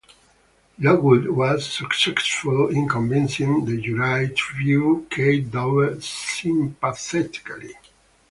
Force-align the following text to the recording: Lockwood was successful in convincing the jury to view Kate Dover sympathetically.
Lockwood 0.79 1.27
was 1.29 1.71
successful 1.71 2.69
in 2.69 2.89
convincing 2.89 3.65
the 3.65 3.79
jury 3.79 4.29
to 4.29 4.43
view 4.57 5.05
Kate 5.11 5.51
Dover 5.51 6.01
sympathetically. 6.01 7.75